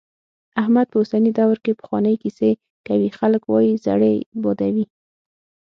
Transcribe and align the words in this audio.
احمد 0.61 0.85
په 0.89 0.97
اوسني 1.01 1.31
دور 1.39 1.57
کې 1.63 1.71
هغه 1.73 1.79
پخوانۍ 1.79 2.15
کیسې 2.23 2.51
کوي، 2.87 3.09
خلک 3.17 3.41
وايي 3.45 3.73
زړې 3.85 4.13
بادوي. 4.41 4.85